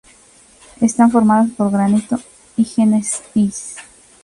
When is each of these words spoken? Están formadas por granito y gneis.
Están 0.81 1.11
formadas 1.11 1.51
por 1.55 1.69
granito 1.69 2.17
y 2.57 2.63
gneis. 2.63 3.21